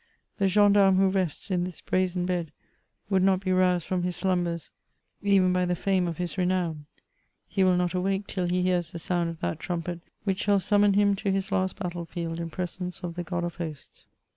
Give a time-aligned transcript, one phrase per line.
[0.39, 2.51] The gendarme who rests in this brazen bed,
[3.11, 4.71] would not be roused from his slumbers
[5.21, 6.49] even by the fame of his CHATEAUBRIAND.
[6.57, 6.85] 149 renown.
[7.55, 10.93] He will not awake till he hears the sound of that tmmpet, which shall summon
[10.93, 14.07] him to his last hattle field in presence of the God of Hosts.